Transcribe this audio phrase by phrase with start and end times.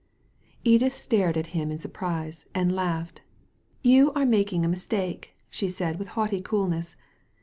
[0.63, 3.21] Edith stared at him in surprise, and laughed.
[3.83, 6.95] "You are making a mistake I" she said with haughty coolness.